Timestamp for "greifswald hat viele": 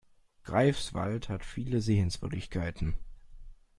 0.45-1.79